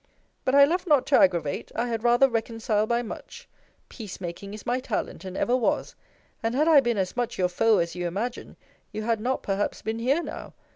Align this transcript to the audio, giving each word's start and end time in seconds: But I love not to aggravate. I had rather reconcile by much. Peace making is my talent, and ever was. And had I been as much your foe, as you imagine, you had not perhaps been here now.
But 0.45 0.55
I 0.55 0.65
love 0.65 0.87
not 0.87 1.05
to 1.05 1.19
aggravate. 1.19 1.71
I 1.75 1.87
had 1.87 2.03
rather 2.03 2.27
reconcile 2.27 2.87
by 2.87 3.03
much. 3.03 3.47
Peace 3.87 4.19
making 4.19 4.55
is 4.55 4.65
my 4.65 4.79
talent, 4.79 5.23
and 5.25 5.37
ever 5.37 5.55
was. 5.55 5.93
And 6.41 6.55
had 6.55 6.67
I 6.67 6.79
been 6.79 6.97
as 6.97 7.15
much 7.15 7.37
your 7.37 7.49
foe, 7.49 7.77
as 7.77 7.93
you 7.93 8.07
imagine, 8.07 8.57
you 8.91 9.03
had 9.03 9.19
not 9.19 9.43
perhaps 9.43 9.83
been 9.83 9.99
here 9.99 10.23
now. 10.23 10.55